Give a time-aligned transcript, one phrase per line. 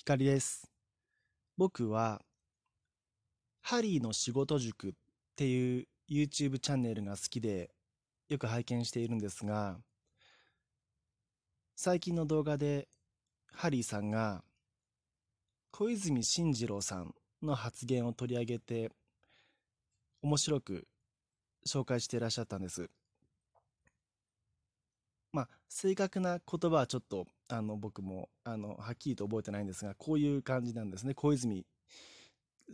[0.00, 0.66] 光です。
[1.58, 2.22] 僕は、
[3.60, 4.92] ハリーの仕事塾っ
[5.36, 7.70] ていう YouTube チャンネルが好きで
[8.30, 9.76] よく拝見しているんですが、
[11.76, 12.88] 最近の動画で
[13.52, 14.42] ハリーさんが
[15.70, 18.90] 小泉進次郎さんの発言を取り上げて
[20.22, 20.88] 面白く
[21.68, 22.88] 紹介していらっしゃったんです。
[25.30, 31.14] まあ、正確な言葉はちょっと、あの、僕も、あの、はっきりと覚えてないんですが、こういう感じなんですね。
[31.14, 31.66] 小泉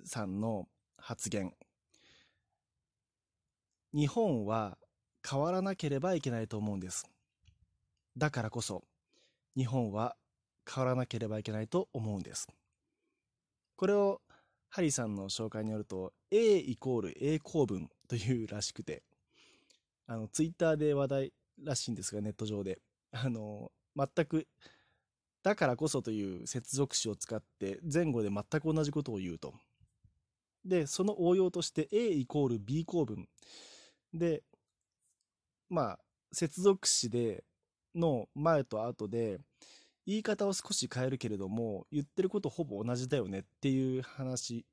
[0.05, 0.69] さんの
[0.99, 1.55] 発言。
[3.95, 4.77] 日本は
[5.29, 7.05] 変わらなければいけないと思うんです。
[8.19, 8.85] だからこそ、
[9.57, 10.15] 日本は
[10.71, 12.47] 変わらなければいけないと思うんです。
[13.77, 14.21] これを、
[14.69, 19.03] ハリーさんの紹介によると、A イコール A 構文というらしくて、
[20.07, 21.33] あの、ツイッターで話題
[21.63, 22.83] らしいんですが、ネット上で。
[23.13, 24.47] あの、全く、
[25.43, 29.55] だからこそという接続詞を使って前後で全く同じことを言うと。
[30.65, 33.29] で、その応用として A イコール B 構文。
[34.13, 34.43] で、
[35.69, 35.99] まあ、
[36.33, 37.45] 接続詞で
[37.95, 39.39] の前と後で、
[40.07, 44.65] 言い方を少し変えるけれども、言ってることほぼ同じだよねっていう話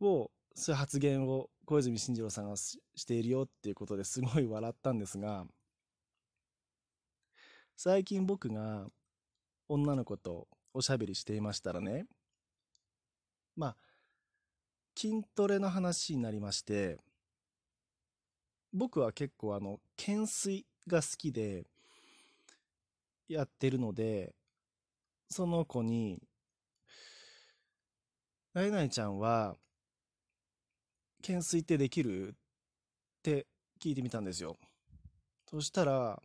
[0.00, 5.46] を、そういう発言を小泉進次郎さんがしているよっていうことですごい笑ったんですが、
[7.78, 8.86] 最近僕が
[9.68, 12.06] 女の子とおしゃべりしていましたらね、
[13.54, 13.76] まあ、
[14.96, 16.96] 筋トレの話になりまして、
[18.72, 21.66] 僕は結構あの、懸垂が好きで、
[23.28, 24.34] やってるので、
[25.28, 26.22] その子に、
[28.54, 29.54] なえなえちゃんは、
[31.20, 32.28] 懸垂ってできる？
[32.28, 32.32] っ
[33.22, 33.46] て
[33.82, 34.56] 聞いてみたんですよ。
[35.50, 36.22] そしたら、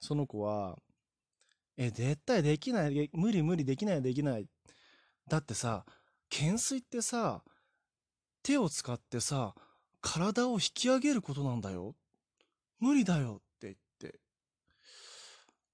[0.00, 0.78] その子は、
[1.76, 4.46] え、絶対できない、無理無理できないできない。
[5.28, 5.84] だってさ、
[6.30, 7.42] 懸垂ってさ、
[8.42, 9.54] 手を使ってさ、
[10.00, 11.94] 体を引き上げることなんだよ。
[12.78, 14.20] 無理だよって言って。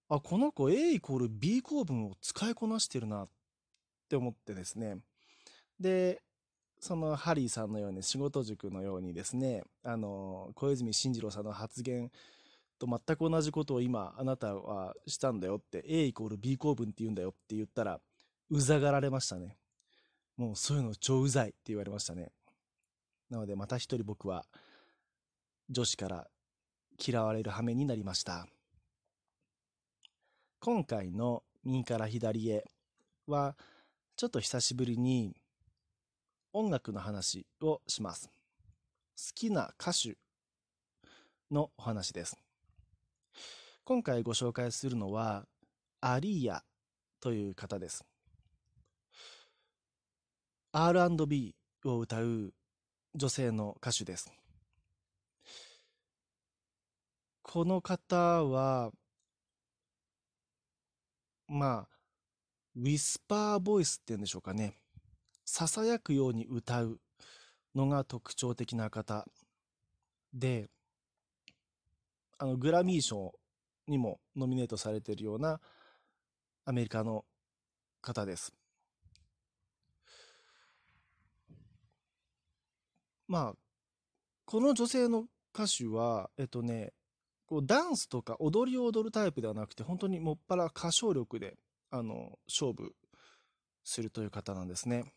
[0.08, 3.28] あ、この子 A イコール B 構文を使いこなしてるなっ
[4.08, 4.98] て思ってですね。
[5.78, 6.22] で、
[6.80, 12.10] そのハリーさんのように仕事塾のようにですね、あの、小泉進次郎さんの発言
[12.82, 18.00] と全く同じことを今あなたはしたんだよって A イコール B 構文って言うんだよって言ったら
[18.50, 19.56] うざがられましたね。
[20.36, 22.32] もうそういうの超うざいって言われましたね。
[23.30, 24.44] なのでまた一人僕は
[25.70, 26.26] 女子から
[26.98, 28.48] 嫌われる羽目になりました。
[30.60, 32.64] 今回の右から左へ
[33.28, 33.56] は
[34.16, 35.36] ちょっと久しぶりに
[36.52, 38.28] 音楽の話をします。
[39.16, 40.16] 好きな歌手
[41.50, 42.41] のお話です。
[43.84, 45.44] 今回ご紹介するのは、
[46.00, 46.62] アリーヤ
[47.20, 48.04] という方です。
[50.70, 52.54] R&B を歌う
[53.16, 54.32] 女性の歌手です。
[57.42, 58.92] この方は、
[61.48, 61.88] まあ、
[62.76, 64.78] ウィスパーボイスって言うんでしょうかね。
[65.44, 67.00] 囁くように歌う
[67.74, 69.26] のが特徴的な方
[70.32, 70.70] で、
[72.38, 73.34] あの、グラミー賞
[73.86, 75.60] にもノミネートされているような
[76.64, 77.24] アメリカの
[78.00, 78.54] 方です。
[83.28, 83.54] まあ、
[84.44, 86.92] この女性の歌手は、えっとね、
[87.46, 91.56] こうダンスとか踊りを踊るタイプではなくて、本当にもっぱら歌唱力で、
[91.90, 92.94] あの、勝負
[93.84, 95.12] するという方なんですね。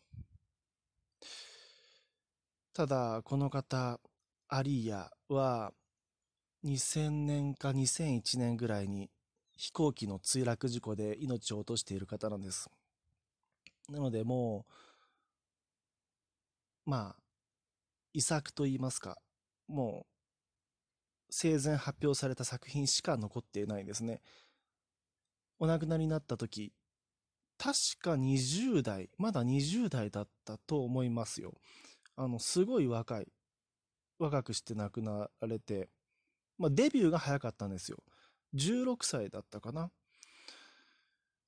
[2.72, 4.00] ただ、この方、
[4.48, 5.72] アリーヤは、
[6.66, 9.08] 2000年か2001年ぐらいに
[9.56, 12.68] 飛行機の墜落事故で命を落としている方なんです。
[13.88, 14.66] なのでも
[16.86, 17.22] う、まあ、
[18.12, 19.16] 遺作と言いますか、
[19.68, 20.12] もう、
[21.30, 24.20] 生前発表された作品しか残っていないですね。
[25.60, 26.72] お亡くなりになった時、
[27.58, 31.54] 確か20代、まだ20代だったと思いますよ。
[32.16, 33.28] あの、すごい若い。
[34.18, 35.90] 若くして亡くなられて、
[36.58, 37.98] まあ、デビューが早かったんですよ。
[38.54, 39.90] 16歳だったかな。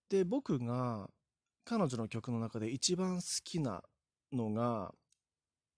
[0.09, 1.09] で、僕が
[1.65, 3.83] 彼女の曲の中で一番好きな
[4.33, 4.95] のが、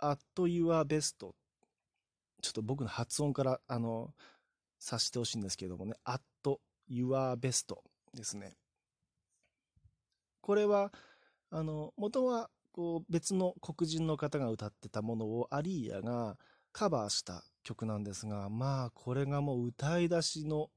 [0.01, 1.17] At Your Best。
[1.19, 4.15] ちょっと僕の発音から、あの、
[4.79, 6.23] 察してほしいんですけどもね、At
[6.91, 7.75] Your Best
[8.15, 8.57] ですね。
[10.41, 10.93] これは、
[11.51, 16.39] あの、元は、こう、別の黒人の方が歌ってたものをアリーヤが
[16.73, 20.71] カバーした曲なんですが、まあ、これがもう歌い出しの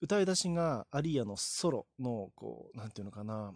[0.00, 3.52] 歌い出しがアリーヤのソロの、こう、なんていうのかな、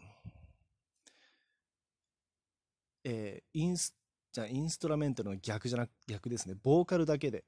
[3.05, 3.95] えー、インス、
[4.33, 6.57] じゃインストラメンタルの逆じゃなく、逆ですね。
[6.61, 7.45] ボーカルだけで。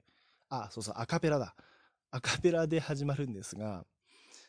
[0.48, 1.56] あ、そうそう、アカペラだ。
[2.12, 3.84] アカペラで始まるんですが、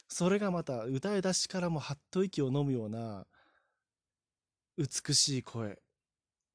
[0.07, 3.25] それがまた歌い出しからもはっと息を飲むような
[4.77, 5.79] 美しい声。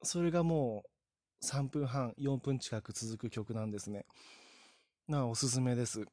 [0.03, 0.90] それがもう
[1.41, 4.05] 3分半、4分近く続く曲なんですね。
[5.07, 6.03] なおすすめです。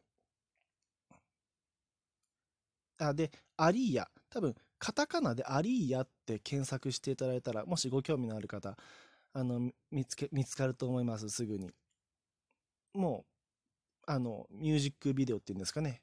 [2.99, 4.09] あ、で、アリーヤ。
[4.31, 8.77] 多分、カタカナでアリーヤって検索していただいたら、もしご興味のある方、
[9.33, 11.73] あの、見つけ、見つかると思います、すぐに。
[12.95, 13.25] も
[14.09, 16.03] う、あの、ミュージックビデオっていうんですかね。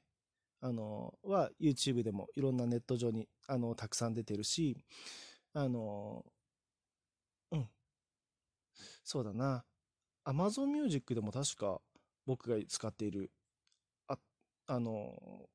[0.62, 4.78] あの、は YouTube でもいろんなネット上に、あの、たくさん出てるし、
[5.54, 6.24] あの、
[9.06, 9.64] そうだな。
[10.24, 11.80] Amazon Music でも確か
[12.26, 13.30] 僕が使っている、
[14.08, 14.18] あ、
[14.66, 15.48] あの、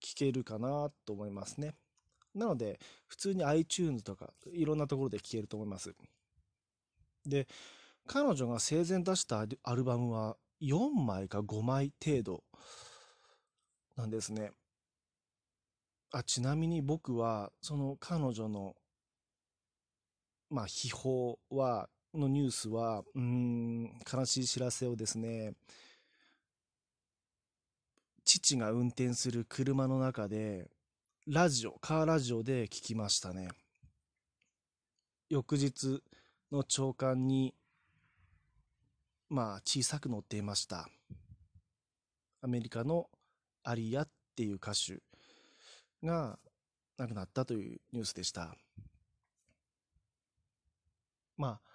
[0.00, 1.74] 聞けるかなと思いますね。
[2.32, 2.78] なので、
[3.08, 5.96] 普通に iTunes とかいろんなところで聴けると思います。
[7.26, 7.48] で、
[8.06, 12.44] 彼女が生前出したアルバムは4枚か5枚程度
[13.96, 14.52] なんですね。
[16.12, 18.76] あ、ちなみに僕は、その彼女の、
[20.50, 25.54] まあ、秘宝は、のニュースは、うん、悲しい知らせをですね、
[28.24, 30.70] 父が運転する車の中で、
[31.26, 33.48] ラジオ、カーラジオで聞きましたね。
[35.28, 36.02] 翌日
[36.50, 37.54] の朝刊に、
[39.28, 40.88] まあ、小さく載っていました。
[42.42, 43.08] アメリカの
[43.62, 45.00] アリアっていう歌手
[46.04, 46.38] が
[46.98, 48.54] 亡くなったというニュースでした。
[51.36, 51.71] まあ、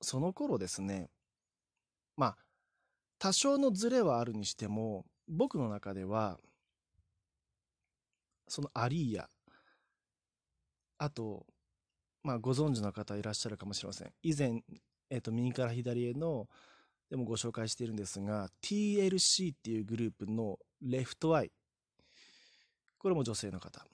[0.00, 1.10] その頃ですね、
[2.16, 2.36] まあ、
[3.18, 6.38] 多少のズレはあるにしても、僕の中では、
[8.46, 9.28] そのアリーヤ、
[10.98, 11.46] あと、
[12.22, 14.12] まあ、ご存知の方いらっしゃるかもしれません。
[14.22, 14.62] 以前、
[15.10, 16.48] えっ、ー、と、右から左への、
[17.10, 21.52] でもご紹介しているんですが、TLC っていうグループのレフトアイ。
[22.98, 23.86] これも女性の方。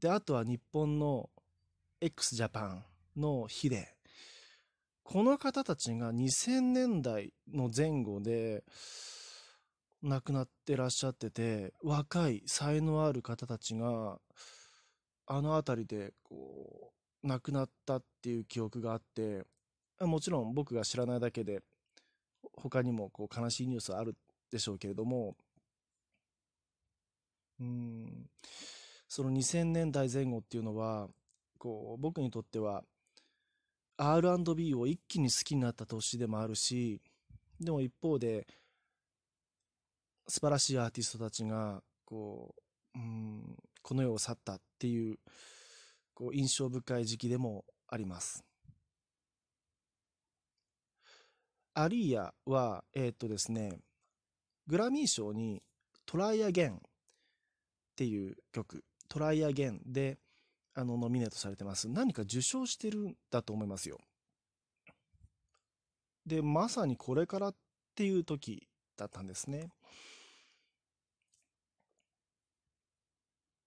[0.00, 1.30] で、あとは日本の
[2.00, 2.84] x ジャパン
[3.16, 3.94] のヒデ。
[5.04, 8.64] この方たちが2000年代の前後で
[10.02, 14.18] 亡くなってらっしゃってて、若い才能ある方たちが、
[15.26, 16.92] あの辺りでこ
[17.22, 19.44] う、亡くなったっていう記憶があって、
[20.00, 21.60] もちろん僕が知らないだけで、
[22.54, 24.16] 他にもこう悲しいニュースはある
[24.50, 25.36] でしょうけれども、
[27.60, 28.26] うん、
[29.08, 31.08] その2000年代前後っていうのは、
[31.58, 32.82] こう、僕にとっては、
[33.96, 37.00] R&B を一気に好きになった年でもあるし、
[37.60, 38.46] でも一方で、
[40.26, 42.54] 素晴らしいアーティストたちが、こ
[42.94, 45.18] う、うん、この世を去ったっていう、
[46.14, 48.44] こう、印象深い時期でもあります。
[51.74, 53.80] アリーヤは、えー、っとですね、
[54.66, 55.62] グラミー賞に
[56.06, 56.78] トライアゲンっ
[57.96, 60.18] ていう曲、トライアゲンで、
[60.74, 61.88] あの、ノミネートされてます。
[61.88, 63.98] 何か受賞してるんだと思いますよ。
[66.26, 67.54] で、まさにこれからっ
[67.94, 69.70] ていう時だったんですね。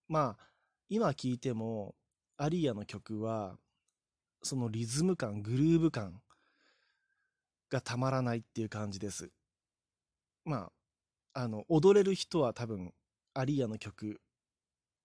[0.08, 0.48] まあ、
[0.90, 1.96] 今聴いても、
[2.38, 3.58] アリーヤの曲は、
[4.44, 6.22] そのリズム感、グルーヴ感
[7.70, 9.32] がたまらないっていう感じです。
[10.46, 10.72] ま
[11.34, 12.94] あ、あの、踊れる人は多分
[13.34, 14.22] アリーヤの曲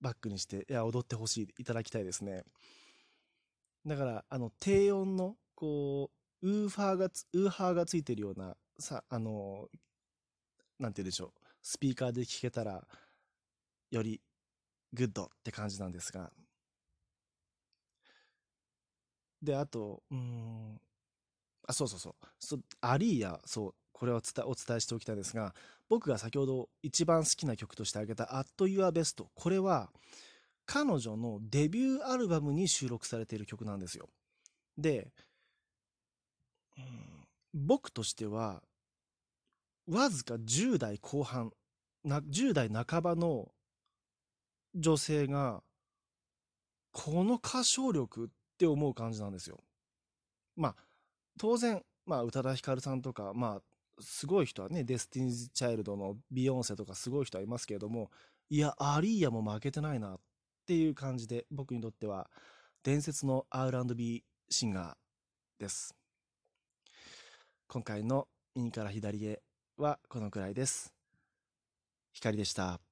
[0.02, 2.44] バックにして、いや、踊ってほしい、いただきたいですね。
[3.86, 6.10] だから、あの、低音の、こ
[6.42, 9.68] う、ウーファーがつ、ウーハーがついてるような、さ、あの、
[10.78, 11.32] なんて言うでしょう。
[11.62, 12.86] スピーカーで聴けたら、
[13.90, 14.20] より、
[14.92, 16.32] グッドって感じなんですが。
[19.40, 20.80] で、あと、うん、
[21.66, 22.26] あ、そうそうそう。
[22.40, 25.54] そアリーヤ、そう、これはお伝えしておきたいんですが、
[25.88, 29.24] 僕が先ほど一番好きな曲として挙げた At Your Best。
[29.32, 29.90] これは
[30.66, 34.08] 彼女のデビューアルバムに収録されている曲なんですよ。
[34.76, 35.12] で、
[36.76, 36.84] うん、
[37.54, 38.64] 僕としては、
[39.88, 41.52] わずか10代後半、
[42.02, 43.52] な10代半ばの
[44.74, 45.62] 女性が、
[46.90, 48.28] この歌唱力っ
[48.58, 49.60] て思う感じなんですよ。
[50.56, 50.76] まあ、
[51.38, 53.62] 当然、まあ、宇多田ヒカルさんとか、まあ、
[54.00, 58.10] すごい人はね、デスティニーズ・チャイルドのビヨンセとかすごい人はいますけれども、
[58.50, 60.20] いや、アリーヤも負けてないなっ
[60.66, 62.30] ていう感じで、僕にとっては
[62.82, 65.94] 伝説の R&B シンガーです。
[67.68, 69.42] 今回の右から左へ
[69.76, 70.92] はこのくらいです。
[72.12, 72.91] 光でした。